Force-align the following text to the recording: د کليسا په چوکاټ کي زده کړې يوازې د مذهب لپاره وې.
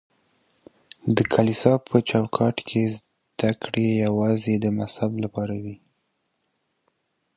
د 1.15 1.17
کليسا 1.33 1.73
په 1.87 1.95
چوکاټ 2.09 2.55
کي 2.69 2.81
زده 2.95 3.51
کړې 3.63 3.87
يوازې 4.05 4.53
د 4.59 4.65
مذهب 4.77 5.11
لپاره 5.23 5.55
وې. 5.63 5.75